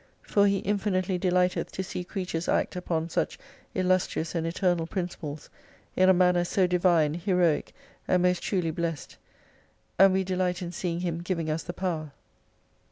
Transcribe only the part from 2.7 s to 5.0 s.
upon such illustrious and eternal